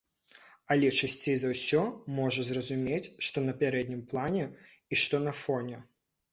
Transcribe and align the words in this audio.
Але 0.75 0.87
часцей 1.07 1.35
за 1.41 1.51
ўсё 1.51 1.83
можа 2.21 2.41
зразумець, 2.49 3.11
што 3.29 3.37
на 3.51 3.57
пярэднім 3.61 4.01
плане 4.15 4.43
і 4.51 4.93
што 5.07 5.25
на 5.31 5.39
фоне. 5.45 5.77